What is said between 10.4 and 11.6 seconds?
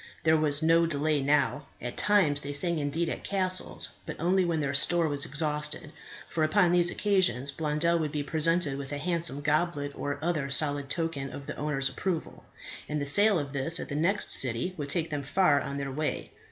solid token of the